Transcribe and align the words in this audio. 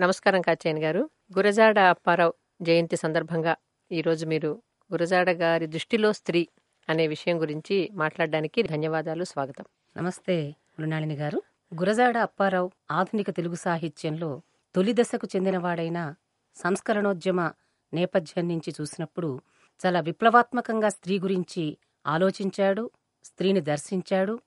నమస్కారం 0.00 0.40
కాచేయన్ 0.40 0.78
గారు. 0.78 1.10
గురజాడ 1.36 1.78
అప్పారావు 1.78 2.34
జయంతి 2.62 2.96
సందర్భంగా 2.96 3.56
ఈరోజు 3.92 4.26
మీరు 4.26 4.62
గురజాడ 4.92 5.30
గారి 5.30 5.66
దృష్టిలో 5.66 6.12
స్త్రీ 6.12 6.48
అనే 6.88 7.06
విషయం 7.06 7.40
గురించి 7.40 7.90
మాట్లాడడానికి 7.92 8.62
ధన్యవాదాలు 8.62 9.24
స్వాగతం. 9.24 9.64
నమస్తే 9.96 10.54
మృణాళిని 10.78 11.14
గారు. 11.14 11.42
గురజాడ 11.74 12.18
అప్పారావు 12.18 12.70
ఆధునిక 12.90 13.30
తెలుగు 13.30 13.54
సాహిత్యంలో 13.54 14.42
తొలి 14.74 14.92
దశకు 14.92 15.28
చెందినవాడైన 15.36 16.14
సంస్కరణోద్యమ 16.56 17.52
నేపథ్యం 17.94 18.48
నుంచి 18.48 18.74
చూసినప్పుడు 18.80 19.40
చాలా 19.86 20.00
విప్లవాత్మకంగా 20.00 20.88
స్త్రీ 20.88 21.18
గురించి 21.18 21.78
ఆలోచించాడు 22.06 22.90
స్త్రీని 23.24 23.60
దర్శించాడు 23.60 24.40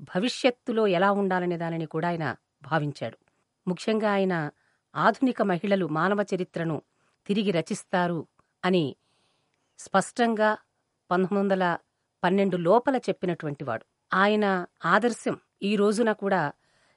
భవిష్యత్తులో 0.00 0.86
ఎలా 0.86 1.12
ఉండాలనే 1.12 1.56
దానిని 1.56 1.86
కూడా 1.86 2.08
ఆయన 2.08 2.36
భావించాడు. 2.62 3.18
ముఖ్యంగా 3.68 4.10
ఆయన 4.10 4.50
ఆధునిక 5.06 5.42
మహిళలు 5.42 5.86
మానవ 5.90 6.20
చరిత్రను 6.32 6.76
తిరిగి 7.26 7.50
రచిస్తారు 7.50 8.20
అని 8.62 8.84
స్పష్టంగా 9.78 10.50
పంతొమ్మిది 11.10 11.42
వందల 11.42 11.64
పన్నెండు 12.22 12.56
లోపల 12.68 12.96
చెప్పినటువంటి 13.08 13.64
వాడు. 13.64 13.84
ఆయన 14.12 14.46
ఆదర్శం 14.84 15.36
ఈ 15.62 15.72
రోజున 15.76 16.10
కూడా 16.22 16.40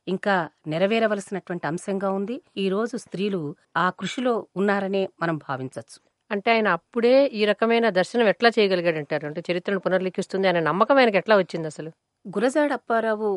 ఇంకా 0.08 0.36
నెరవేరవలసినటువంటి 0.68 1.66
అంశంగా 1.68 2.10
ఉంది. 2.10 2.36
ఈ 2.58 2.66
రోజు 2.70 2.96
స్త్రీలు 2.98 3.42
ఆ 3.78 3.86
కృషిలో 4.00 4.34
ఉన్నారనే 4.56 5.10
మనం 5.22 5.36
భావించవచ్చు 5.48 6.00
అంటే 6.32 6.50
ఆయన 6.52 6.68
అప్పుడే 6.70 7.16
ఈ 7.34 7.42
రకమైన 7.46 7.90
దర్శనం 7.90 8.28
ఎట్లా 8.28 8.50
చేయగలిగాడంటారు? 8.58 9.26
అంటే 9.26 9.42
చరిత్రను 9.50 9.80
పునర్లిఖిస్తుంది 9.80 10.48
అనే 10.48 10.60
నమ్మకం 10.62 10.98
ఆయనకి 10.98 11.18
ఎట్లా 11.18 11.36
వచ్చింది 11.38 11.68
అసలు? 11.68 11.90
గురజాడ 12.26 12.72
అప్పారావు 12.74 13.30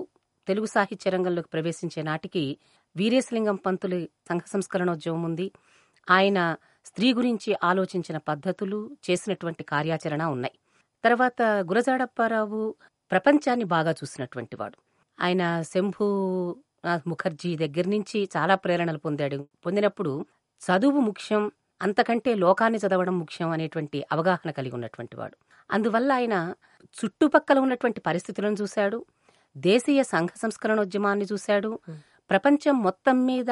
తెలుగు 0.47 0.67
సాహిత్య 0.67 1.11
రంగంలోకి 1.11 1.49
ప్రవేశించే 1.49 2.01
నాటికి 2.03 2.45
వీరేశలింగం 2.97 3.57
పంతులు 3.57 4.07
సంఘ 4.29 4.41
సంస్కరణోద్యమం 4.53 5.23
ఉంది. 5.23 5.51
ఆయన 6.11 6.57
స్త్రీ 6.87 7.15
గురించి 7.15 7.57
ఆలోచించిన 7.65 8.17
పద్ధతులు 8.19 8.91
చేసినటువంటి 9.11 9.63
కార్యాచరణ 9.65 10.23
ఉన్నాయి. 10.25 10.55
తర్వాత 11.05 11.43
గురజాడప్పారావు 11.43 12.75
ప్రపంచాన్ని 13.11 13.65
బాగా 13.65 13.91
చూసినటువంటి 13.91 14.57
వాడు. 14.57 14.79
ఆయన 15.23 15.63
శంభు 15.63 16.05
ముఖర్జీ 17.07 17.57
దగ్గర 17.57 17.89
నుంచి 17.89 18.29
చాలా 18.37 18.55
ప్రేరణలు 18.55 18.99
పొందాడు. 18.99 19.49
పొందినప్పుడు 19.67 20.27
చదువు 20.63 21.01
ముఖ్యం 21.01 21.51
అంతకంటే 21.83 22.35
లోకాన్ని 22.35 22.79
చదవడం 22.79 23.19
ముఖ్యం 23.19 23.51
అనేటువంటి 23.51 24.05
అవగాహన 24.13 24.51
కలిగి 24.51 24.75
ఉన్నటువంటి 24.75 25.17
వాడు. 25.17 25.37
అందువల్ల 25.71 26.13
ఆయన 26.13 26.55
చుట్టుపక్కల 26.99 27.59
ఉన్నటువంటి 27.59 28.01
పరిస్థితులను 28.01 28.57
చూశాడు. 28.63 29.05
దేశీయ 29.57 30.03
సంఘ 30.03 30.29
సంస్కరణోద్యమాన్ని 30.43 31.27
చూశాడు. 31.33 31.79
ప్రపంచం 32.31 32.77
మొత్తం 32.83 33.17
మీద 33.27 33.51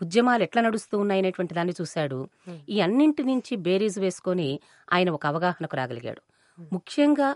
ఉద్యమాలు 0.00 0.42
ఎట్లా 0.42 0.60
నడుస్తూ 0.62 0.94
ఉన్నాయనేటువంటి 0.98 1.52
దాన్ని 1.54 1.74
చూశాడు. 1.80 2.18
ఈ 2.68 2.76
అన్నింటి 2.80 3.22
నుంచి 3.22 3.52
బేరీజు 3.66 3.98
వేసుకొని 4.00 4.48
ఆయన 4.92 5.08
ఒక 5.10 5.24
అవగాహనకు 5.26 5.76
రాగలిగాడు. 5.76 6.22
ముఖ్యంగా 6.72 7.28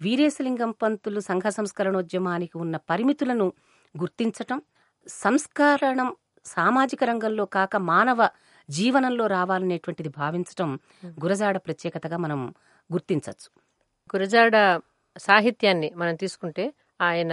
వీరేశలింగం 0.00 0.70
పంతులు 0.82 1.20
సంఘ 1.20 1.46
సంస్కరణోద్యమానికి 1.58 2.56
ఉన్న 2.58 2.76
పరిమితులను 2.90 3.46
గుర్తించటం 3.94 4.58
సంస్కరణం 5.06 6.08
సామాజిక 6.46 7.04
రంగంలో 7.04 7.44
కాక 7.56 7.76
మానవ 7.90 8.20
జీవనంలో 8.68 9.24
రావాలనేటువంటిది 9.26 10.10
భావించటం 10.20 10.68
గురజాడ 11.22 11.56
ప్రత్యేకతగా 11.56 12.16
మనం 12.16 12.40
గుర్తించవచ్చు 12.90 13.48
గురజాడ 14.14 14.56
సాహిత్యాన్ని 15.16 15.88
మనం 15.96 16.14
తీసుకుంటే 16.14 16.64
ఆయన 17.00 17.32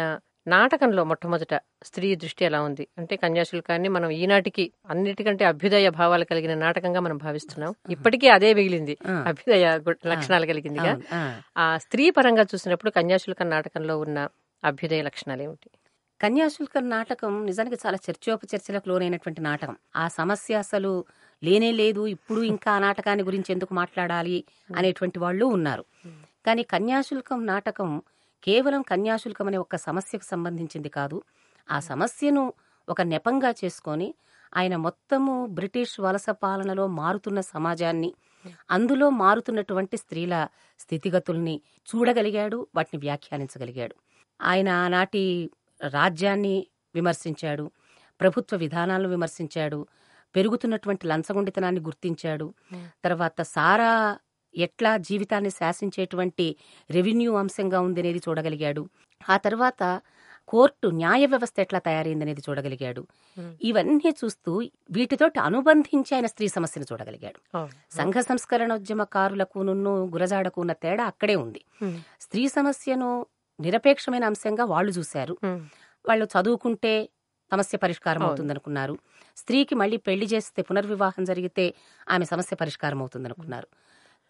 నాటకంలో 0.50 1.04
మొట్టమొదట 1.04 1.54
స్త్రీ 1.84 2.16
దృష్టి 2.16 2.46
ఎలా 2.46 2.62
ఉంది. 2.62 2.88
అంటే 2.98 3.16
కన్యాశుల్కాన్ని 3.16 3.90
మనం 3.90 4.10
ఈనాటికి 4.10 4.72
అన్నిటికంటే 4.90 5.46
అభ్యుదయ 5.46 5.90
భావాలు 5.90 6.26
కలిగిన 6.26 6.54
నాటకంగా 6.54 7.00
మనం 7.00 7.18
భావిస్తున్నాం. 7.18 7.76
ఇప్పటికీ 7.90 8.28
అదే 8.28 8.54
మిగిలింది. 8.54 8.98
అభ్యుదయ 9.28 9.80
లక్షణాలు 10.08 10.46
కలిగిందిగా. 10.46 11.02
ఆ. 11.58 11.78
స్త్రీ 11.78 12.10
పరంగా 12.10 12.42
చూసినప్పుడు 12.42 12.92
కన్యాశుల్కం 12.92 13.50
నాటకంలో 13.50 14.00
ఉన్న 14.00 14.28
అభ్యుదయ 14.66 15.02
లక్షణాలు 15.02 15.42
ఏమిటి? 15.42 15.70
కన్యాశుల్కం 16.22 16.90
నాటకం 16.90 17.46
నిజానికి 17.46 17.76
చాలా 17.88 17.98
చర్చోపచర్చలకు 18.10 18.90
లోనైనటువంటి 18.90 19.42
నాటకం. 19.42 19.76
ఆ 19.96 20.08
సమస్య 20.08 20.56
అసలు 20.56 21.06
లేనే 21.44 21.72
లేదు. 21.72 22.08
ఇప్పుడు 22.08 22.42
ఇంకా 22.42 22.72
ఆ 22.72 22.80
నాటకాన్ని 22.80 23.26
గురించి 23.26 23.52
ఎందుకు 23.52 23.74
మాట్లాడాలి 23.74 24.44
అనేటువంటి 24.76 25.20
వాళ్ళు 25.20 25.46
ఉన్నారు. 25.46 25.86
కానీ 26.46 26.64
కన్యాశుల్కం 26.64 27.46
నాటకం 27.46 28.02
కేవలం 28.44 28.82
కన్యాశుల్కం 28.82 29.48
అనే 29.48 29.58
ఒక 29.58 29.76
సమస్యకు 29.76 30.24
సంబంధించింది 30.24 30.90
కాదు. 30.90 31.18
ఆ 31.70 31.80
సమస్యను 31.80 32.54
ఒక 32.88 33.02
నెపంగా 33.02 33.52
చేసుకొని 33.64 34.08
ఆయన 34.58 34.76
మొత్తము 34.76 35.46
బ్రిటిష్ 35.46 36.00
వలస 36.00 36.30
పాలనలో 36.44 36.88
మారుతున్న 36.88 37.40
సమాజాన్ని 37.54 38.14
అందులో 38.70 39.10
మారుతున్నటువంటి 39.10 39.98
స్త్రీల 39.98 40.48
స్థితిగతుల్ని 40.80 41.62
చూడగలిగాడు 41.90 42.68
వాటిని 42.76 43.00
వ్యాఖ్యానించగలిగాడు. 43.02 43.96
ఆయన 44.42 44.70
ఆనాటి 44.70 45.24
రాజ్యాన్ని 45.82 46.56
విమర్శించాడు 46.96 47.66
ప్రభుత్వ 48.20 48.58
విధానాలను 48.58 49.10
విమర్శించాడు 49.10 49.80
పెరుగుతున్నటువంటి 50.36 51.08
లంచగొండితనాన్ని 51.08 51.82
గుర్తించాడు. 51.82 52.54
తర్వాత 53.06 53.42
సారా 53.42 53.94
ఎట్లా 54.68 54.92
జీవితాన్ని 55.10 55.52
శాసించేటువంటి 55.60 56.48
రెవెన్యూ 56.90 57.32
అంశంగా 57.42 57.80
ఉంది 57.88 58.02
అనేది 58.04 58.22
చూడగలిగాడు. 58.28 58.84
ఆ 59.22 59.36
తర్వాత 59.46 59.84
కోర్టు 60.52 60.88
న్యాయ 61.00 61.24
వ్యవస్థ 61.32 61.58
ఎట్లా 61.64 61.80
తయారైంది 61.88 62.24
అనేది 62.26 62.42
చూడగలిగాడు 62.46 63.02
ఇవన్నీ 63.70 64.10
చూస్తూ 64.22 64.52
వీటితోటి 64.96 65.40
అనుబంధించి 65.48 66.12
ఆయన 66.18 66.28
స్త్రీ 66.34 66.48
సమస్యను 66.56 66.86
చూడగలిగాడు. 66.92 67.40
సంఘ 67.98 68.16
సంస్కరణోద్యమకారులకు 68.30 69.60
నున్ను 69.68 69.94
గురజాడకు 70.16 70.60
ఉన్న 70.64 70.74
తేడా 70.84 71.04
అక్కడే 71.12 71.36
ఉంది. 71.46 71.62
స్త్రీ 72.26 72.44
సమస్యను 72.58 73.10
నిరపేక్షమైన 73.60 74.26
అంశంగా 74.32 74.66
వాళ్ళు 74.74 74.92
చూశారు. 74.98 75.36
వాళ్ళు 76.06 76.26
చదువుకుంటే 76.34 76.94
సమస్య 77.52 77.76
పరిష్కారం. 77.84 78.22
అవుతుందనుకున్నారు. 78.28 78.96
స్త్రీకి 79.42 79.76
మళ్ళీ 79.76 79.98
పెళ్ళి 80.08 80.26
చేస్తే 80.34 80.62
పునర్వివాహం 80.68 81.24
జరిగితే 81.30 81.66
ఆమె 82.08 82.26
సమస్య 82.26 82.56
పరిష్కారం 82.56 83.00
అవుతుందనుకున్నారు. 83.04 83.68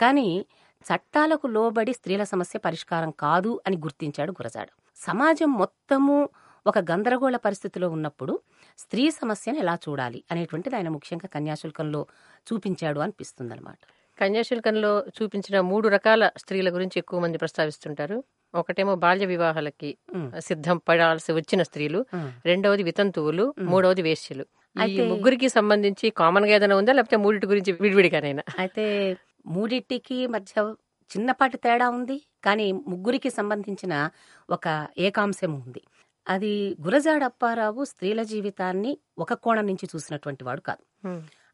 కానీ 0.02 0.46
చట్టాలకు 0.84 1.48
లోబడి 1.48 1.94
స్త్రీల 1.94 2.24
సమస్య 2.24 2.60
పరిష్కారం 2.60 3.12
కాదు 3.12 3.62
అని 3.68 3.78
గుర్తించాడు 3.78 4.32
గురజాడ. 4.32 4.68
సమాజం 4.96 5.54
మొత్తము 5.54 6.30
ఒక 6.68 6.80
గందరగోళ 6.80 7.38
పరిస్థితిలో 7.38 7.90
ఉన్నప్పుడు 7.90 8.40
స్త్రీ 8.78 9.12
సమస్యను 9.12 9.58
ఎలా 9.58 9.78
చూడాలి 9.90 10.24
అనేటువంటిది 10.32 10.76
ఆయన 10.76 10.90
ముఖ్యంగా 10.90 11.28
కన్యాశుల్కంలో 11.34 12.06
చూపించాడు 12.54 13.00
అనిపిస్తుందన్నమాట. 13.00 13.78
కన్యాశుల్కంలో 14.20 15.06
చూపించిన 15.22 15.60
మూడు 15.60 15.88
రకాల 15.88 16.30
స్త్రీల 16.38 16.74
గురించి 16.74 17.00
ఎక్కువ 17.00 17.20
మంది 17.20 17.38
ప్రస్తావిస్తుంటారు. 17.38 18.24
ఒకటేమో 18.56 18.96
బాల్య 18.96 19.26
వివాహాలకి. 19.26 19.98
సిద్ధం 20.40 20.82
పడాల్సి 20.88 21.32
వచ్చిన 21.32 21.64
స్త్రీలు. 21.64 22.06
రెండవది 22.46 22.84
వితంతువులు. 22.84 23.54
మూడవది 23.60 24.02
వేశ్యలు 24.02 24.42
ఈ 24.42 24.80
అయితే- 24.80 25.10
ముగ్గురికి 25.10 25.50
సంబంధించి 25.50 26.10
కామన్గా 26.10 26.52
ఏదైనా 26.52 26.76
ఉందా? 26.76 26.94
లేకపోతే 26.94 27.16
మూడింటి 27.16 27.48
గురించి 27.48 27.72
విడివిడిగానైనా? 27.72 28.44
అయితే 28.60 29.18
మూడింటికి 29.46 30.28
మధ్య 30.28 30.76
చిన్నపాటి 31.12 31.58
తేడా 31.58 31.90
ఉంది 31.90 32.22
కానీ 32.44 32.72
ముగ్గురికి 32.72 33.30
సంబంధించిన 33.30 34.10
ఒక 34.50 34.88
ఏకాంశం 34.98 35.54
ఉంది. 35.54 35.82
అది 36.28 36.78
గురజాడ 36.82 37.24
అప్పారావు 37.24 37.86
స్త్రీల 37.86 38.24
జీవితాన్ని 38.24 38.98
ఒక 39.18 39.34
కోణం 39.34 39.68
నుంచి 39.68 39.86
చూసినటువంటి 39.96 40.44
వాడు 40.44 40.62
కాదు. 40.62 40.84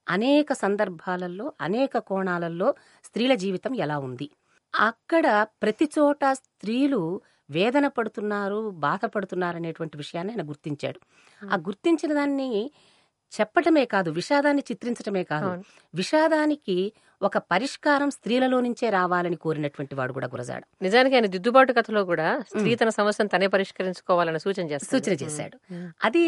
అనేక 0.09 0.53
సందర్భాలలో 0.53 1.53
అనేక 1.62 1.97
కోణాలలో 1.97 2.75
స్త్రీల 3.03 3.35
జీవితం 3.35 3.75
ఎలా 3.75 3.97
ఉంది? 3.97 4.29
అక్కడ 4.73 5.47
ప్రతి 5.62 5.90
చోట 6.00 6.25
స్త్రీలు 6.34 7.22
వేదన 7.50 7.88
పడుతున్నారు 7.88 8.69
బాధపడుతున్నారు 8.69 9.57
అనేటువంటి 9.57 9.97
విషయాన్ని 9.97 10.34
ఆయన 10.34 10.50
గుర్తించాడు. 10.50 11.00
ఆ 11.50 11.56
గుర్తించిన 11.56 12.13
దాన్ని 12.13 12.72
చెప్పటమే 13.41 13.85
కాదు 13.85 14.09
విషాదాన్ని 14.09 14.64
చిత్రించటమే 14.72 15.23
కాదు. 15.23 15.64
విషాదానికి 15.96 16.93
ఒక 17.22 17.37
పరిష్కారం 17.37 18.09
స్త్రీలలో 18.09 18.59
నుంచే 18.59 18.90
రావాలని 18.90 19.35
కోరినటువంటి 19.35 19.96
వాడు 19.96 20.14
కూడా 20.14 20.28
గురజాడ. 20.28 20.64
నిజానికి 20.82 21.16
ఆయన 21.16 21.26
దిద్దుబాటు 21.26 21.73
కథలో 21.73 22.05
కూడా 22.05 22.40
స్త్రీ 22.40 22.76
తన 22.76 22.90
సమస్యను 22.90 23.29
తనే 23.29 23.47
పరిష్కరించుకోవాలన్న 23.47 24.37
సూచన 24.37 24.70
చేస్తాడు. 24.70 25.03
సూచన 25.03 25.14
చేశాడు. 25.14 25.73
అది 26.03 26.23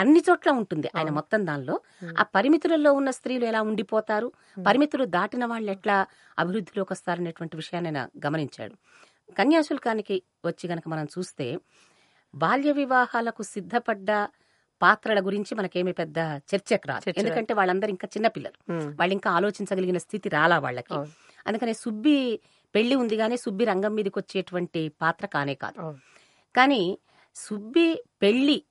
అన్ని 0.00 0.22
చోట్ల 0.30 0.50
ఉంటుంది 0.50 0.90
ఆయన 0.96 1.10
మొత్తం 1.10 1.46
దానిలో. 1.46 1.80
ఆ 2.18 2.22
పరిమితులలో 2.22 2.92
ఉన్న 2.92 3.10
స్త్రీలు 3.10 3.44
ఎలా 3.44 3.62
ఉండిపోతారు? 3.62 4.32
పరిమితులు 4.66 5.04
దాటిన 5.04 5.44
వాళ్ళు 5.44 5.70
ఎట్లా 5.70 6.06
అభివృద్ధిలోకి 6.38 6.92
వస్తారనేటువంటి 6.92 7.56
విషయాన్ని 7.56 7.98
ఆయన 7.98 8.08
గమనించాడు. 8.26 8.74
కన్యాశుల్కానికి 9.32 10.22
వచ్చి 10.46 10.70
గనక 10.70 10.82
మనం 10.88 11.04
చూస్తే 11.04 11.58
బాల్య 12.34 12.72
వివాహాలకు 12.72 13.42
సిద్ధపడ్డ 13.42 14.10
పాత్రల 14.82 15.20
గురించి 15.20 15.54
మనకేమీ 15.54 15.92
పెద్ద 15.92 16.18
చర్చకు 16.50 16.88
రాదు. 16.88 17.02
ఎందుకంటే 17.20 17.54
వాళ్ళందరూ 17.54 17.90
ఇంకా 17.90 18.08
చిన్నపిల్లలు. 18.16 18.58
వాళ్ళు 19.00 19.12
ఇంకా 19.12 19.30
ఆలోచించగలిగిన 19.30 19.98
స్థితి 19.98 20.28
రాలా 20.28 20.58
వాళ్ళకి. 20.58 20.94
అందుకని 21.46 21.74
సుబ్బి 21.74 22.40
పెళ్ళి 22.74 22.94
ఉంది 22.94 23.16
కానీ 23.16 23.36
సుబ్బి 23.36 23.64
రంగం 23.64 23.94
మీదకి 23.94 24.18
వచ్చేటువంటి 24.18 24.88
పాత్ర 25.02 25.26
కానే 25.26 25.54
కాదు. 25.54 25.78
కానీ 26.54 26.82
సుబ్బి 27.36 28.02
పెళ్ళి 28.22 28.62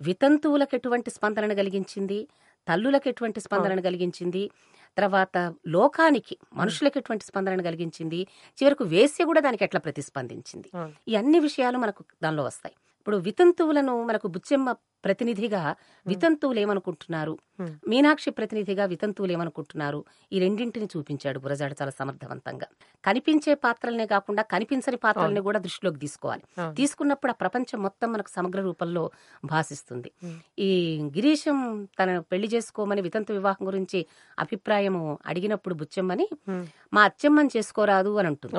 వితంతువులకు 0.00 0.74
ఎటువంటి 0.74 1.10
స్పందనను 1.10 1.54
కలిగించింది 1.54 2.28
తల్లులకు 2.68 3.08
ఎటువంటి 3.08 3.40
స్పందనను 3.40 3.82
కలిగించింది 3.82 4.50
తర్వాత 4.98 5.54
లోకానికి 5.66 6.38
మనుషులకు 6.52 6.98
ఎటువంటి 6.98 7.24
స్పందనను 7.24 7.62
కలిగించింది 7.62 8.20
చివరకు 8.58 8.84
వేశ్య 8.84 9.24
కూడా 9.24 9.40
దానికి 9.40 9.64
ఎట్లా 9.64 9.80
ప్రతిస్పందించింది. 9.80 10.68
ఈ 11.08 11.14
అన్ని 11.14 11.38
విషయాలు 11.38 11.78
మనకు 11.78 12.04
దానిలో 12.22 12.44
వస్తాయి 12.44 12.74
ఇప్పుడు 12.98 13.16
వితంతువులను 13.16 14.04
మనకు 14.04 14.28
బుచ్చెమ్మ 14.28 14.72
ప్రతినిధిగా 15.04 15.62
వితంతువులు 16.06 16.60
ఏమనుకుంటున్నారు 16.60 17.34
Hmm. 17.58 17.72
మీనాక్షి 17.88 18.30
ప్రతినిధిగా 18.30 18.84
వితంతువులు 18.84 19.32
ఏమనుకుంటున్నారు 19.32 19.98
ఈ 20.32 20.38
రెండింటిని 20.38 20.86
చూపించాడు 20.86 21.38
గురజాడ 21.40 21.72
చాలా 21.80 21.92
సమర్థవంతంగా 21.98 22.66
కనిపించే 23.04 23.54
పాత్రలనే 23.54 24.06
కాకుండా 24.06 24.42
కనిపించని 24.42 24.96
పాత్రల్ని 24.96 25.40
కూడా 25.40 25.58
దృష్టిలోకి 25.58 25.98
తీసుకోవాలి. 25.98 26.42
తీసుకున్నప్పుడు 26.76 27.32
ఆ 27.32 27.36
ప్రపంచం 27.40 27.82
మొత్తం 27.82 28.12
మనకు 28.12 28.30
సమగ్ర 28.30 28.60
రూపంలో 28.60 29.02
భాసిస్తుంది 29.44 30.10
Hmm. 30.24 30.36
ఈ 30.58 30.70
గిరీశం 31.16 31.58
తన 32.00 32.18
పెళ్ళి 32.32 32.48
చేసుకోమని 32.48 33.02
వితంతు 33.02 33.32
వివాహం 33.32 33.62
గురించి 33.66 34.00
అభిప్రాయము 34.38 35.04
అడిగినప్పుడు 35.26 35.74
బుచ్చమ్మని. 35.74 36.26
మా 36.94 37.02
అచ్చమ్మని 37.04 37.50
చేసుకోరాదు 37.56 38.14
అని 38.16 38.26
అంటుంది 38.26 38.56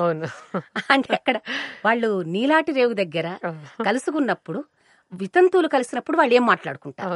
అంటే 0.90 1.12
అక్కడ 1.14 1.36
వాళ్ళు 1.84 2.22
నీలాటి 2.28 2.72
రేవు 2.72 2.92
దగ్గర. 2.94 3.26
కలుసుకున్నప్పుడు 3.84 4.62
వితంతువులు 5.14 5.68
కలిసినప్పుడు 5.68 6.16
వాళ్ళు 6.16 6.34
ఏం 6.34 6.46
మాట్లాడుకుంటారు? 6.46 7.08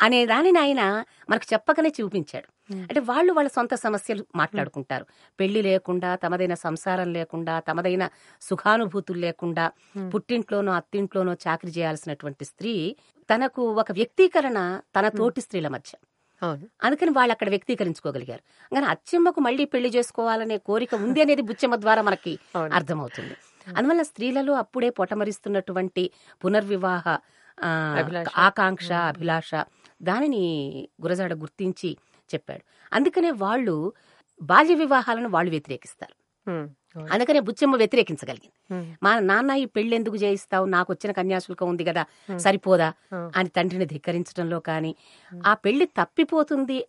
అనే 0.00 0.26
దానిని 0.26 0.58
ఆయన 0.58 0.82
మనకు 1.30 1.52
చెప్పకనే 1.52 1.92
చూపించాడు. 2.00 2.48
అంటే 2.74 3.00
వాళ్ళు 3.00 3.32
వాళ్ళ 3.32 3.48
సొంత 3.48 3.74
సమస్యలు 3.74 4.26
మాట్లాడుకుంటారు. 4.36 5.06
పెళ్ళి 5.40 5.62
లేకుండా 5.62 6.16
తమదైన 6.16 6.54
సంసారం 6.54 7.12
లేకుండా 7.12 7.60
తమదైన 7.60 8.10
సుఖానుభూతులు 8.40 9.18
లేకుండా. 9.18 9.70
పుట్టింట్లోనో 10.14 10.72
అత్తింట్లోనో 10.72 11.32
చాకరీ 11.48 11.70
చేయాల్సినటువంటి 11.70 12.44
స్త్రీ 12.44 12.96
తనకు 13.34 13.62
ఒక 13.72 13.92
వ్యక్తీకరణ 13.92 14.80
తన 14.96 15.08
తోటి 15.08 15.40
స్త్రీల 15.40 15.68
మధ్య. 15.68 15.92
అందుకని 16.82 17.10
వాళ్ళు 17.10 17.32
అక్కడ 17.32 17.48
వ్యక్తీకరించుకోగలిగారు. 17.48 18.74
కానీ 18.74 18.86
అచ్చమ్మకు 18.86 19.40
మళ్ళీ 19.40 19.64
పెళ్ళి 19.64 19.88
చేసుకోవాలనే 19.88 20.58
కోరిక 20.58 20.94
ఉంది 20.94 21.22
అనేది 21.22 21.42
బుచ్చమ్మ 21.42 21.76
ద్వారా 21.76 22.02
మనకి. 22.02 22.38
అర్థమవుతుంది. 22.72 23.36
అందువల్ల 23.68 24.02
స్త్రీలలో 24.02 24.52
అప్పుడే 24.52 24.90
పొటమరిస్తున్నటువంటి 24.90 26.10
పునర్వివాహ. 26.44 27.18
ఆకాంక్ష 28.38 28.92
అభిలాష 28.92 29.50
దానిని 30.02 30.44
గురజాడ 31.02 31.34
గుర్తించి 31.34 31.96
చెప్పాడు. 32.34 32.62
అందుకనే 32.92 33.30
వాళ్ళు 33.30 33.92
బాల్య 34.42 34.74
వివాహాలను 34.74 35.28
వాళ్ళు 35.28 35.50
వ్యతిరేకిస్తారు. 35.50 36.14
అందుకనే 37.12 37.40
బుచ్చమ్మ 37.40 37.76
వ్యతిరేకించగలిగింది. 37.76 38.84
మా 39.02 39.18
నాన్న 39.18 39.50
ఈ 39.52 39.64
పెళ్ళి 39.64 39.96
ఎందుకు 39.96 40.16
చేయిస్తావు? 40.16 40.66
నాకు 40.66 40.92
వచ్చిన 40.92 41.12
కన్యాశుల్కం 41.12 41.68
ఉంది 41.68 41.84
కదా 41.84 42.04
సరిపోదా? 42.38 42.92
అని 43.36 43.48
తండ్రిని 43.48 43.86
ధిక్కరించడంలో 43.86 44.60
కానీ 44.60 44.96
ఆ 45.46 45.54
పెళ్ళి 45.54 45.84
తప్పిపోతుంది 45.84 46.86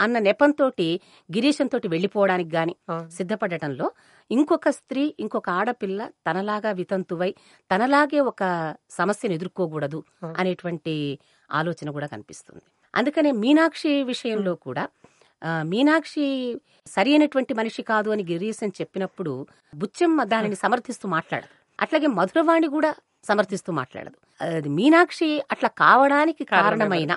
అన్న 0.00 0.18
నెపంతోటి 0.18 1.00
గిరీశంతో 1.36 1.80
వెళ్ళిపోవడానికి 1.86 2.56
గాని. 2.56 2.76
సిద్ధపడటంలో 3.10 3.90
ఇంకొక 4.30 4.68
స్త్రీ 4.70 5.14
ఇంకొక 5.20 5.48
ఆడపిల్ల 5.50 6.00
తనలాగా 6.26 6.70
వితంతువై 6.72 7.30
తనలాగే 7.70 8.20
ఒక 8.20 8.42
సమస్యను 8.90 9.34
ఎదుర్కోకూడదు. 9.34 10.00
అనేటువంటి 10.36 10.94
ఆలోచన 11.50 11.90
కూడా 11.90 12.06
కనిపిస్తుంది. 12.06 12.62
అందుకనే 12.94 13.30
మీనాక్షి 13.32 14.02
విషయంలో 14.02 14.54
కూడా 14.54 14.84
మీనాక్షి 15.64 16.26
సరి 16.86 17.10
అయినటువంటి 17.10 17.54
మనిషి 17.54 17.82
కాదు 17.82 18.10
అని 18.10 18.22
గిరీశం 18.24 18.68
చెప్పినప్పుడు 18.80 19.32
బుచ్చమ్మ 19.74 20.24
దానిని 20.24 20.56
సమర్థిస్తూ 20.56 21.08
మాట్లాడదు. 21.08 21.50
అట్లాగే 21.80 22.08
మధురవాణి 22.18 22.68
కూడా 22.68 22.90
సమర్థిస్తూ 23.28 23.70
మాట్లాడదు 23.72 24.16
అది 24.40 24.70
మీనాక్షి 24.78 25.28
అట్లా 25.52 25.68
కావడానికి 25.82 26.44
కారణమైన 26.54 27.12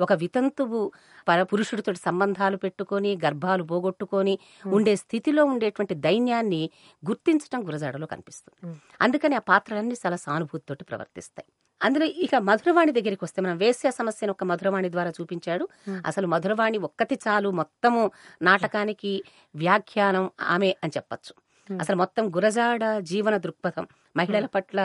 ఒక 0.00 0.12
వితంతువు 0.22 0.80
పర 1.28 1.42
పురుషుడితో 1.42 1.92
సంబంధాలు 2.06 2.56
పెట్టుకొని 2.56 3.10
గర్భాలు 3.24 3.64
పోగొట్టుకొని 3.64 4.34
ఉండే 4.76 4.94
స్థితిలో 4.96 5.44
ఉండేటువంటి 5.52 5.94
దైన్యాన్ని 6.06 6.62
గుర్తించడం 7.02 7.60
గురజాడలో 7.68 8.06
కనిపిస్తుంది. 8.06 8.56
అందుకని 9.02 9.36
ఆ 9.40 9.44
పాత్రలన్నీ 9.52 9.96
చాలా 10.04 10.18
సానుభూతితోటి 10.26 10.84
ప్రవర్తిస్తాయి 10.84 11.48
అందులో 11.80 12.06
ఇక 12.24 12.34
మధురవాణి 12.48 12.92
దగ్గరికి 12.98 13.22
వస్తే 13.24 13.40
మనం 13.42 13.56
వేశ్య 13.58 13.90
సమస్యను 13.90 14.32
ఒక 14.32 14.44
మధురవాణి 14.50 14.90
ద్వారా 14.90 15.10
చూపించాడు. 15.10 15.64
అసలు 16.06 16.26
మధురవాణి 16.26 16.78
ఒక్కటి 16.88 17.16
చాలు 17.24 17.48
మొత్తము 17.60 18.02
నాటకానికి 18.42 19.12
వ్యాఖ్యానం 19.54 20.26
ఆమె 20.54 20.70
అని 20.84 20.94
చెప్పచ్చు. 20.96 21.34
అసలు 21.70 21.96
మొత్తం 21.96 22.36
గురజాడ 22.36 22.98
జీవన 22.98 23.36
దృక్పథం 23.36 23.86
మహిళల 24.16 24.46
పట్ల 24.46 24.78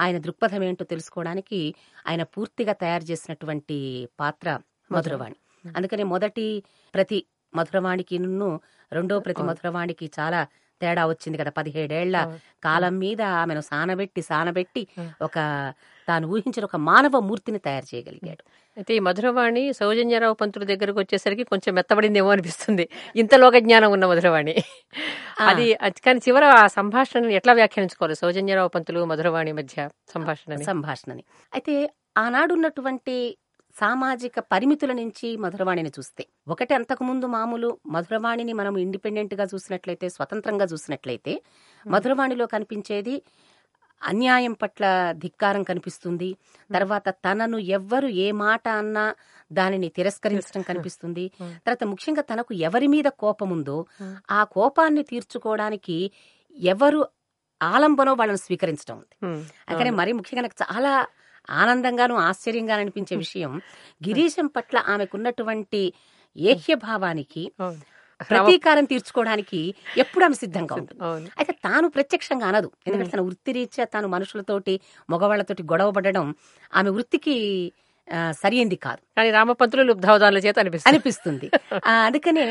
ఆయన 0.00 0.18
దృక్పథం 0.18 0.62
ఏంటో 0.62 0.84
తెలుసుకోవడానికి 0.84 1.74
ఆయన 2.08 2.22
పూర్తిగా 2.22 2.72
తయారు 2.72 3.02
చేసినటువంటి 3.02 3.78
పాత్ర 4.20 4.48
మధురవాణి. 4.90 5.36
అందుకని 5.76 6.04
మొదటి 6.04 6.62
ప్రతి 6.94 7.18
మధురవాణికి 7.54 8.18
రెండో 8.92 9.20
ప్రతి. 9.20 9.42
మధురవాణికి 9.42 10.10
చాలా 10.20 10.46
తేడా 10.80 11.06
వచ్చింది 11.06 11.38
కదా. 11.38 11.50
పదిహేడేళ్ళ. 11.50 12.16
కాలం 12.64 12.98
మీద 12.98 13.22
ఆమెను 13.22 13.60
సానబెట్టి 13.60 14.22
సానబెట్టి. 14.22 14.86
ఒక 15.22 15.36
తాను 16.08 16.28
ఊహించిన 16.28 16.64
ఒక 16.64 16.76
మానవ 16.76 17.20
మూర్తిని 17.20 17.58
తయారు 17.58 17.94
చేయగలిగాడు. 17.94 18.42
అయితే 18.80 18.92
ఈ 18.96 19.00
మధురవాణి 19.06 19.62
సౌజన్యరావు 19.72 20.34
పంతుల 20.34 20.64
దగ్గరకు 20.64 20.98
వచ్చేసరికి 20.98 21.44
కొంచెం 21.44 21.72
మెత్తబడిందేమో 21.74 22.30
అనిపిస్తుంది. 22.30 22.84
ఇంతలోక 23.16 23.56
జ్ఞానం 23.58 23.90
ఉన్న 23.92 24.04
మధురవాణి. 24.06 24.54
అది 25.50 25.66
కానీ 26.04 26.20
చివర 26.26 26.44
ఆ 26.60 26.66
సంభాషణని 26.78 27.34
ఎట్లా 27.34 27.52
వ్యాఖ్యానించుకోవాలి? 27.52 28.14
సౌజన్యరావు 28.14 28.68
పంతులు 28.68 29.04
మధురవాణి 29.04 29.52
మధ్య 29.52 29.76
సంభాషణని. 30.14 30.64
సంభాషణని. 30.64 31.24
అయితే 31.52 31.74
ఆనాడున్నటువంటి 32.16 33.16
సామాజిక 33.76 34.38
పరిమితుల 34.52 34.92
నుంచి 34.92 35.36
మధురవాణిని 35.36 35.92
చూస్తే 35.98 36.22
ఒకటి 36.48 36.72
అంతకుముందు 36.74 37.26
మామూలు 37.26 37.68
మధురవాణిని 37.86 38.52
మనం 38.52 38.74
ఇండిపెండెంట్గా 38.76 39.44
చూసినట్లయితే 39.44 40.06
స్వతంత్రంగా 40.08 40.64
చూసినట్లయితే 40.64 41.34
మధురవాణిలో 41.86 42.46
కనిపించేది 42.46 43.14
అన్యాయం 44.02 44.52
పట్ల 44.52 44.84
ధిక్కారం 45.18 45.62
కనిపిస్తుంది 45.62 46.28
తర్వాత 46.70 47.08
తనను 47.24 47.58
ఎవ్వరు 47.58 48.08
ఏ 48.18 48.32
మాట 48.40 48.68
అన్నా 48.74 49.04
దానిని 49.50 49.88
తిరస్కరించడం 49.88 50.62
కనిపిస్తుంది. 50.62 51.24
తర్వాత 51.64 51.84
ముఖ్యంగా 51.84 52.22
తనకు 52.22 52.54
ఎవరి 52.60 52.86
మీద 52.86 53.08
కోపం 53.18 53.50
ఉందో. 53.50 53.78
ఆ 54.30 54.44
కోపాన్ని 54.50 55.02
తీర్చుకోవడానికి 55.02 55.96
ఎవరు 56.56 57.00
ఆలంబనో 57.60 58.14
వాళ్ళని 58.14 58.38
స్వీకరించడం 58.38 58.96
ఉంది 58.96 59.16
అందుకనే 59.62 59.88
అవును. 59.88 59.96
మరి 59.96 60.12
ముఖ్యంగా 60.12 60.42
నాకు 60.42 60.58
చాలా 60.64 60.92
ఆనందంగాను 61.58 62.14
ఆశ్చర్యంగా 62.20 62.74
అనిపించే 62.74 63.16
విషయం 63.16 63.52
గిరీశం 64.06 64.46
పట్ల 64.46 64.78
ఆమెకున్నటువంటి 64.88 65.82
ఏక్యభావానికి 66.36 67.42
అవును. 67.58 67.80
ప్రతీకారం 68.28 68.84
తీర్చుకోవడానికి 68.84 69.60
ఎప్పుడు 69.96 70.24
ఆమె 70.24 70.34
సిద్ధంగా 70.34 70.74
ఉంటుంది. 70.74 71.00
అయితే 71.38 71.52
తాను 71.64 71.88
ప్రత్యక్షంగా 71.88 72.46
అనదు. 72.46 72.70
ఎందుకంటే 72.86 73.10
తన 73.10 73.20
వృత్తిరీత్యా 73.20 73.84
తాను 73.84 74.08
మనుషులతోటి 74.08 74.74
మగవాళ్ళతోటి 75.10 75.62
గొడవ 75.62 75.90
పడడం 75.90 76.34
ఆమె 76.72 76.90
వృత్తికి 76.90 77.36
ఆ, 78.08 78.32
సరైంది 78.32 78.76
కాదు. 78.76 79.00
కానీ 79.16 79.30
రామపంతులు 79.30 79.82
లుబ్ధావధానుల 79.82 80.38
చేత 80.38 80.58
అనిపిస్తుంది. 80.58 81.48
అందుకనే 82.00 82.44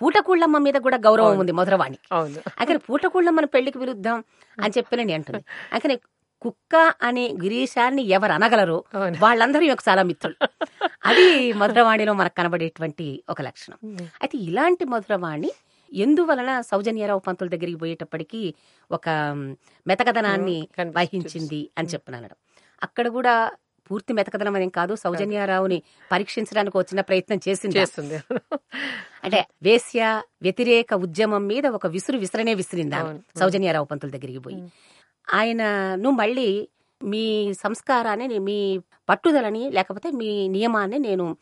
పూటకూళ్ళమ్మ 0.00 0.58
మీద 0.58 0.74
కూడా 0.76 0.96
గౌరవం. 0.96 1.38
ఉంది 1.38 1.52
మధురవాణికి. 1.52 2.06
అవును. 2.12 2.40
అక్కడ 2.58 2.76
పూటకూళ్ళమ్మని 2.76 3.46
పెళ్ళికి 3.46 3.78
విరుద్ధం 3.78 4.18
అని 4.58 4.72
చెప్పినని 4.78 5.12
అంటుంది. 5.12 5.44
అక్కడ 5.72 5.90
కుక్క 6.44 6.74
అనే 7.02 7.24
గిరీశాన్ని 7.42 8.02
ఎవరు 8.08 8.32
అనగలరో? 8.32 8.78
వాళ్ళందరూ 9.20 9.62
ఈమెకు 9.62 9.84
చాలా 9.88 10.02
మిత్రులు 10.02 10.36
అది 11.04 11.26
మధురవాణిలో 11.52 12.12
మనకు 12.12 12.36
కనబడేటువంటి 12.36 13.06
ఒక 13.28 13.42
లక్షణం. 13.42 13.78
అయితే 14.22 14.36
ఇలాంటి 14.38 14.84
మధురవాణి 14.84 15.50
ఎందువలన 15.92 16.60
సౌజన్యరావు 16.60 17.20
పంతుల 17.20 17.48
దగ్గరికి 17.48 17.78
పోయేటప్పటికి 17.78 18.42
ఒక 18.90 19.08
మెతకదనాన్ని. 19.86 20.58
వహించింది 20.96 21.60
అని 21.78 21.88
చెప్పినాను 21.88 22.36
అక్కడ 22.82 23.08
కూడా 23.08 23.34
పూర్తి 23.90 24.12
మెతకదనం 24.12 24.54
అనేం 24.54 24.70
కాదు 24.70 24.94
సౌజన్యరావుని 24.94 25.78
పరీక్షించడానికి 26.10 26.76
వచ్చిన 26.78 27.00
ప్రయత్నం 27.00 27.38
చేసింది? 27.48 27.76
చేస్తుంది. 27.78 28.18
అంటే 29.24 29.40
వేశ్య 29.62 30.00
వ్యతిరేక 30.42 30.94
ఉద్యమం 30.94 31.46
మీద 31.46 31.66
ఒక 31.68 31.86
విసురు 31.86 32.18
విసరనే 32.18 32.54
విసిరింది. 32.54 33.00
సౌజన్యరావు 33.38 33.84
పంతుల 33.84 34.10
దగ్గరికి 34.10 34.38
పోయి. 34.38 34.58
ఆయనను 35.34 36.10
మళ్ళీ 36.10 36.68
మీ 37.02 37.54
సంస్కారాన్ని 37.54 38.38
మీ 38.38 38.78
పట్టుదలని 39.08 39.70
లేకపోతే 39.70 40.10
మీ 40.10 40.48
నియమాన్ని 40.48 40.98
నేను 40.98 41.36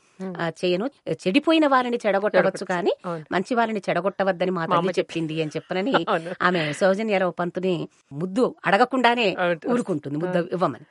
చేయను. 0.49 0.91
చెడిపోయిన 1.11 1.67
వారిని 1.67 1.99
చెడగొట్టవచ్చు 2.07 2.65
కానీ 2.65 2.93
మంచి 3.33 3.55
వారిని 3.55 3.83
చెడగొట్టవద్దని 3.91 4.51
మా 4.51 4.67
తల్లి 4.67 4.93
చెప్పింది. 4.99 5.43
అని 5.43 5.51
చెప్పనని 5.57 6.07
ఆమె 6.43 6.73
సౌజన్యరావు 6.73 7.33
పంతుని 7.33 7.89
ముద్దు 8.13 8.55
అడగకుండానే. 8.67 9.37
ఊరుకుంటుంది 9.73 10.19
ముద్దు 10.19 10.49
ఇవ్వమని. 10.53 10.85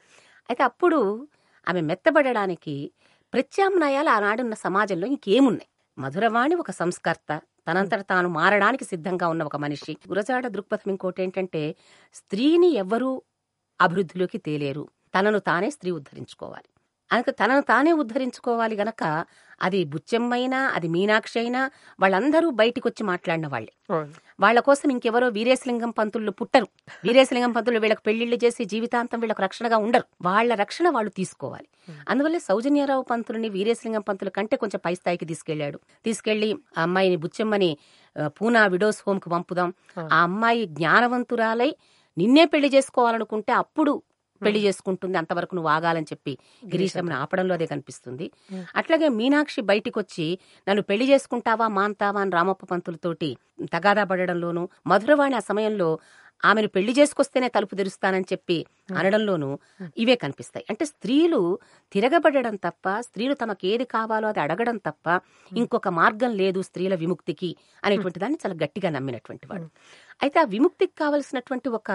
అయితే 0.49 0.63
అప్పుడు 0.63 1.27
ఆమె 1.69 1.81
మెత్తబడడానికి 1.81 2.91
ప్రత్యామ్నాయాలు 3.33 4.09
ఆనాడున్న 4.09 4.53
సమాజంలో 4.53 5.07
ఇంకేమున్నాయి? 5.07 5.67
మధురవాణి 5.97 6.55
ఒక 6.55 6.71
సంస్కర్త. 6.71 7.41
తనంతట 7.67 8.01
తాను 8.09 8.29
మారడానికి 8.29 8.85
సిద్ధంగా 8.85 9.27
ఉన్న 9.27 9.43
ఒక 9.43 9.55
మనిషి. 9.55 9.97
గురజాడ 10.07 10.47
దృక్పథం 10.47 10.89
ఇంకోటి 10.91 11.23
ఏంటంటే 11.23 11.63
స్త్రీని 12.13 12.71
ఎవ్వరూ 12.73 13.11
అభివృద్ధిలోకి 13.79 14.37
తేలేరు. 14.37 14.83
తనను 15.15 15.39
తానే 15.39 15.69
స్త్రీ 15.69 15.91
ఉద్ధరించుకోవాలి. 15.91 16.69
అందుకే 17.11 17.31
తనను 17.31 17.61
తానే 17.61 17.91
ఉద్ధరించుకోవాలి 18.01 18.75
గనక 18.75 19.03
అది 19.61 19.79
బుచ్చెమ్మైనా 19.85 20.59
అది 20.75 20.87
మీనాక్షి 20.87 21.37
అయినా 21.39 21.61
వాళ్ళందరూ 21.99 22.47
బయటికి 22.51 22.85
వచ్చి 22.87 23.03
మాట్లాడిన 23.03 23.47
వాళ్ళే. 23.47 23.73
వాళ్ళ 24.39 24.59
కోసం 24.59 24.87
ఇంకెవరో 24.91 25.27
వీరేశలింగం 25.29 25.91
పంతులు 25.91 26.31
పుట్టరు. 26.31 26.67
వీరేశలింగం 27.05 27.51
పంతులు 27.51 27.79
వీళ్ళకి 27.79 28.03
పెళ్ళిళ్ళు 28.05 28.37
చేసి 28.43 28.65
జీవితాంతం 28.65 29.19
వీళ్ళకి 29.19 29.41
రక్షణగా 29.41 29.77
ఉండరు. 29.77 30.05
వాళ్ళ 30.21 30.51
రక్షణ 30.53 30.89
వాళ్ళు 30.89 31.11
తీసుకోవాలి. 31.11 31.67
అందువల్లే 32.09 32.39
సౌజన్యరావు 32.49 33.01
పంతులని 33.11 33.49
వీరేశలింగం 33.49 34.01
పంతుల 34.01 34.29
కంటే 34.29 34.55
కొంచెం 34.55 34.81
పై 34.85 34.93
స్థాయికి 34.95 35.25
తీసుకెళ్ళాడు 35.25 35.79
తీసుకెళ్ళి 36.05 36.51
ఆ 36.77 36.83
అమ్మాయిని 36.83 37.15
బుచ్చెమ్మని 37.15 37.71
పూనా 38.27 38.61
విడోస్ 38.67 39.01
హోమ్కు 39.07 39.29
పంపుదాం 39.29 39.69
ఆ 40.15 40.19
అమ్మాయి 40.21 40.65
జ్ఞానవంతురాలై 40.77 41.71
నిన్నే 42.17 42.45
పెళ్ళి 42.45 42.69
చేసుకోవాలనుకుంటే 42.75 43.51
అప్పుడు 43.53 43.93
పెళ్ళి 44.41 44.59
చేసుకుంటుంది 44.63 45.17
అంతవరకు 45.17 45.55
నువ్వు 45.55 45.69
ఆగాలని 45.69 46.07
చెప్పి 46.11 46.33
గిరీశమ్మని 46.63 47.15
ఆపడంలో 47.15 47.53
అదే 47.53 47.65
కనిపిస్తుంది. 47.65 48.25
అట్లాగే 48.75 49.09
మీనాక్షి 49.09 49.61
బయటికి 49.61 49.99
వచ్చి 49.99 50.27
నన్ను 50.67 50.81
పెళ్ళి 50.81 51.09
చేసుకుంటావా 51.09 51.67
మాంతావా 51.67 52.21
అని 52.21 52.31
రామప్ప 52.31 52.65
పంతులతోటి 52.65 53.31
తగాదా 53.73 54.03
పడడంలోను 54.03 54.69
మధురవాణి 54.87 55.35
ఆ 55.35 55.39
సమయంలో 55.39 55.89
ఆమెను 56.43 56.67
పెళ్ళి 56.67 56.93
చేసుకొస్తేనే 56.93 57.47
తలుపు 57.47 57.75
తెరుస్తానని 57.75 58.25
చెప్పి 58.31 58.55
అనడంలోనూ 58.91 59.49
ఇవే 59.97 60.15
కనిపిస్తాయి. 60.15 60.65
అంటే 60.69 60.85
స్త్రీలు 60.85 61.39
తిరగబడడం 61.91 62.55
తప్ప 62.55 62.99
స్త్రీలు 62.99 63.33
తమకు 63.33 63.65
ఏది 63.65 63.85
కావాలో 63.85 64.27
అది 64.27 64.39
అడగడం 64.39 64.77
తప్ప 64.77 65.07
ఇంకొక 65.51 65.87
మార్గం 65.87 66.31
లేదు 66.33 66.61
స్త్రీల 66.61 66.95
విముక్తికి 66.95 67.51
అనేటువంటి 67.83 68.19
దాన్ని 68.19 68.39
చాలా 68.45 68.55
గట్టిగా 68.63 68.89
నమ్మినటువంటి 68.89 69.47
వాడు. 69.47 69.67
అయితే 70.21 70.39
ఆ 70.39 70.43
విముక్తికి 70.43 70.95
కావలసినటువంటి 70.97 71.69
ఒక 71.69 71.91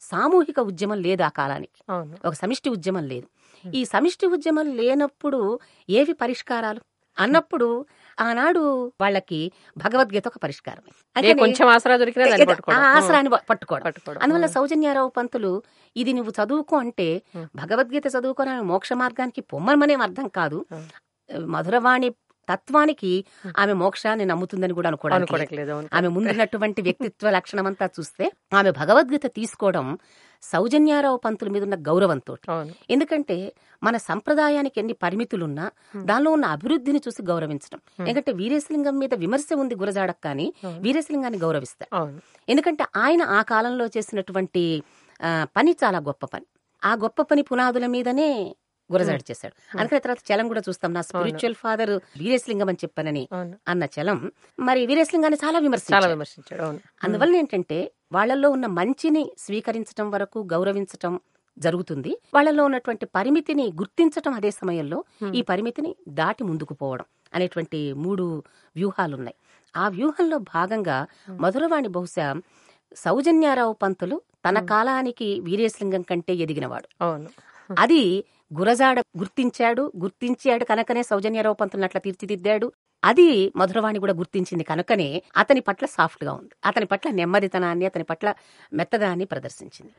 సామూహిక 0.00 0.60
ఉద్యమం 0.60 0.98
లేదు 1.02 1.22
ఆ 1.22 1.28
కాలానికి. 1.28 1.80
ఒక 2.26 2.34
సమిష్టి 2.34 2.70
ఉద్యమం 2.70 3.04
లేదు. 3.04 3.26
ఈ 3.74 3.84
సమిష్టి 3.84 4.26
ఉద్యమం 4.26 4.76
లేనప్పుడు 4.76 5.60
ఏవి 5.90 6.12
పరిష్కారాలు? 6.12 6.80
అన్నప్పుడు 7.18 7.86
ఆనాడు 8.20 8.92
వాళ్ళకి 9.00 9.52
భగవద్గీత 9.76 10.26
ఒక 10.26 10.38
పరిష్కారం. 10.38 10.84
కొంచెం 11.38 11.68
ఆసరా 11.68 11.96
దొరికినా 11.96 12.26
ఆసరాన్ని 12.76 13.30
పట్టుకోవడం. 13.50 13.92
అందువల్ల 14.22 14.46
సౌజన్యారావు 14.46 15.08
పంతులు 15.08 15.62
ఇది 15.96 16.12
నువ్వు 16.12 16.32
చదువుకో 16.38 16.76
అంటే 16.76 17.22
భగవద్గీత 17.36 18.06
చదువుకోని 18.06 18.62
మోక్ష 18.62 18.92
మార్గానికి 18.92 19.40
పొమ్మనమనేం 19.40 20.00
అర్థం 20.00 20.28
కాదు. 20.28 20.66
మధురవాణి 21.44 22.10
తత్వానికి 22.48 23.24
ఆమె 23.56 23.72
మోక్షాన్ని 23.72 24.24
నమ్ముతుందని 24.24 24.72
కూడా 24.72 24.88
అవును. 25.72 25.88
ఆమె 25.92 26.08
ముందున్నటువంటి 26.08 26.82
వ్యక్తిత్వ 26.82 27.30
లక్షణమంతా 27.30 27.90
చూస్తే 28.00 28.32
ఆమె 28.54 28.70
భగవద్గీత 28.70 29.26
తీసుకోవడం 29.26 29.98
సౌజన్యారావు 30.42 31.16
పంతుల 31.16 31.48
మీద 31.48 31.62
ఉన్న 31.62 31.74
గౌరవంతో 31.74 32.34
ఎందుకంటే 32.90 33.52
మన 33.82 33.96
సంప్రదాయానికి 33.96 34.80
ఎన్ని 34.80 34.92
పరిమితులున్నా 34.92 35.70
దానిలో 36.04 36.30
ఉన్న 36.30 36.44
అభివృద్ధిని 36.46 36.98
చూసి 36.98 37.22
గౌరవించడం. 37.22 37.80
ఎందుకంటే 38.06 38.32
వీరేశలింగం 38.32 38.98
మీద 38.98 39.14
విమర్శ 39.14 39.48
ఉంది 39.52 39.74
గురజాడకు 39.74 40.22
కానీ 40.24 40.46
వీరేశలింగాన్ని 40.78 41.38
గౌరవిస్తారు 41.38 41.90
ఎందుకంటే 42.48 42.84
ఆయన 42.96 43.22
ఆ 43.22 43.42
కాలంలో 43.42 43.86
చేసినటువంటి 43.86 44.82
పని 45.56 45.76
చాలా 45.84 45.98
గొప్ప 45.98 46.24
పని. 46.26 46.46
ఆ 46.84 46.94
గొప్ప 46.94 47.22
పని 47.22 47.42
పునాదుల 47.42 47.86
మీదనే 47.86 48.30
గురజాడ 48.92 49.20
చేశాడు. 49.30 49.54
అందుకని 49.78 50.00
తర్వాత 50.00 50.22
చలం 50.28 50.48
కూడా 50.48 50.62
చూస్తాం. 50.68 50.92
నా 50.92 51.00
స్పిరిచువల్ 51.00 51.54
ఫాదర్ 51.54 51.90
వీరేశలింగం 52.16 52.68
అని 52.68 52.78
చెప్పానని 52.84 53.24
అన్న 53.68 53.84
చలం. 53.96 54.18
మరి 54.58 54.86
వీరేశలింగాన్ని 54.86 55.38
చాలా 55.44 55.58
విమర్శించాడు. 55.58 55.96
అందువల్ల 57.04 57.36
ఏంటంటే 57.36 57.78
వాళ్ళల్లో 58.12 58.50
ఉన్న 58.50 58.66
మంచిని 58.66 59.32
స్వీకరించడం 59.38 60.10
వరకు 60.10 60.48
గౌరవించటం 60.52 61.14
జరుగుతుంది. 61.58 62.18
వాళ్ళలో 62.34 62.64
ఉన్నటువంటి 62.64 63.06
పరిమితిని 63.06 63.72
గుర్తించటం 63.76 64.32
అదే 64.32 64.50
సమయంలో 64.50 64.98
ఈ 65.34 65.42
పరిమితిని 65.42 65.90
దాటి 66.08 66.44
ముందుకు 66.44 66.74
పోవడం 66.74 67.04
అనేటువంటి 67.34 67.92
మూడు 67.92 68.24
వ్యూహాలున్నాయి. 68.76 69.36
ఆ 69.76 69.88
వ్యూహంలో 69.88 70.38
భాగంగా 70.38 70.98
మధురవాణి 71.30 71.88
బహుశా 71.88 72.26
సౌజన్యారావు 72.96 73.72
పంతులు 73.72 74.16
తన 74.46 74.58
కాలానికి 74.64 75.40
వీరేశలింగం 75.40 76.02
కంటే 76.02 76.34
ఎదిగినవాడు. 76.34 76.88
అవును. 77.04 77.28
అది 77.78 78.02
గురజాడ 78.52 78.98
గుర్తించాడు 79.18 79.92
గుర్తించాడు 79.96 80.64
కనుకనే 80.64 81.02
సౌజన్యరావు 81.02 81.54
పంతులను 81.54 81.84
అట్లా 81.84 82.00
తీర్చిదిద్దాడు. 82.00 82.72
అది 83.04 83.52
మధురవాణి 83.56 83.98
కూడా 83.98 84.12
గుర్తించింది 84.12 84.64
కనుకనే 84.64 85.22
అతని 85.36 85.60
పట్ల 85.60 85.86
సాఫ్ట్గా 85.86 86.32
ఉంది. 86.32 86.50
అతని 86.64 86.86
పట్ల 86.86 87.10
నెమ్మదితనాన్ని 87.10 87.86
అతని 87.86 88.04
పట్ల 88.04 88.34
మెత్తదాన్ని 88.72 89.24
ప్రదర్శించింది. 89.24 89.92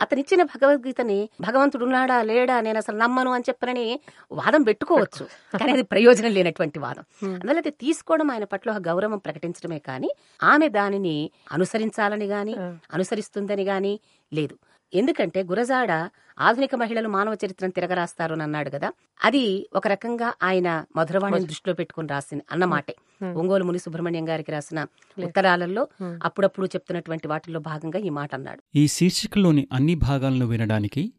అతనిచ్చిన 0.00 0.42
భగవద్గీతని 0.42 1.28
భగవంతుడు 1.40 1.84
ఉన్నాడా 1.84 2.22
లేడా 2.22 2.60
నేను 2.60 2.78
అసలు 2.78 2.96
నమ్మను 2.96 3.30
అని 3.32 3.44
చెప్పనని 3.48 4.00
వాదం 4.32 4.62
పెట్టుకోవచ్చు. 4.62 5.24
కానీ 5.58 5.72
అది 5.72 5.82
ప్రయోజనం 5.82 6.30
లేనటువంటి 6.30 6.78
వాదం. 6.78 7.04
అందువల్ల 7.22 7.58
అది 7.58 7.70
తీసుకోవడం 7.70 8.30
ఆయన 8.30 8.44
పట్ల 8.44 8.70
ఒక 8.70 8.76
గౌరవం 8.76 9.18
ప్రకటించడమే 9.18 9.78
కానీ 9.78 10.10
ఆమె 10.42 10.68
దానిని 10.68 11.30
అనుసరించాలని 11.52 12.26
గాని 12.26 12.56
అనుసరిస్తుందని 12.94 13.64
గాని 13.64 14.00
లేదు. 14.32 14.56
ఎందుకంటే 14.94 15.42
గురజాడ 15.42 16.10
ఆధునిక 16.40 16.74
మహిళలు 16.74 17.08
మానవ 17.08 17.36
చరిత్రను 17.44 17.72
తిరగరాస్తారు 17.72 18.32
అని 18.32 18.42
అన్నాడు 18.42 18.70
కదా. 18.70 18.92
అది 19.24 19.68
ఒక 19.74 19.88
రకంగా 19.88 20.34
ఆయన 20.42 20.84
మధురవాణిని 20.96 21.46
దృష్టిలో 21.46 21.74
పెట్టుకుని 21.74 22.08
రాసింది 22.08 22.44
అన్నమాటే 22.52 22.94
ఒంగోలు 23.34 23.64
ముని 23.64 23.78
సుబ్రహ్మణ్యం 23.78 24.28
గారికి 24.28 24.52
రాసిన 24.52 24.86
ఉత్తరాలలో 25.24 25.88
అప్పుడప్పుడు 26.24 26.66
చెప్తున్నటువంటి 26.66 27.28
వాటిల్లో 27.28 27.60
భాగంగా 27.60 27.98
ఈ 27.98 28.08
మాట 28.08 28.34
అన్నాడు. 28.34 28.62
ఈ 28.74 28.86
శీర్షికలోని 28.86 29.68
అన్ని 29.72 29.94
భాగాలను 29.94 30.46
వినడానికి 30.46 31.12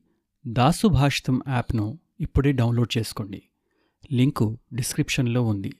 దాసు 0.47 0.87
భాషితం 0.87 1.41
యాప్ను 1.47 1.99
ఇప్పుడే 2.19 2.51
డౌన్లోడ్ 2.51 2.97
చేసుకోండి. 2.97 3.41
లింకు 4.11 4.57
డిస్క్రిప్షన్లో 4.73 5.43
ఉంది. 5.43 5.71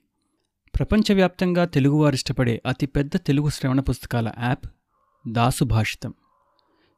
ప్రపంచవ్యాప్తంగా 0.76 1.66
తెలుగువారిష్టపడే 1.66 2.62
అతిపెద్ద 2.66 3.12
తెలుగు 3.16 3.50
శ్రవణ 3.50 3.80
పుస్తకాల 3.80 4.32
యాప్ 4.44 4.66
దాసు 5.28 5.64
భాషితం. 5.64 6.14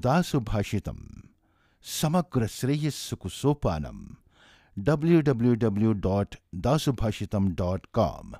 దాసుభాషితం 0.00 0.98
సమగ్ర 1.84 2.42
శ్రేయస్సుకు 2.46 3.28
సోపానం 3.40 3.98
W W W 4.76 5.92
dot 6.00 6.34
Dasubhashitam 6.56 7.44
dot 7.54 7.86
com 7.94 8.32